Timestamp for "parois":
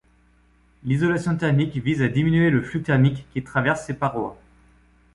3.93-4.41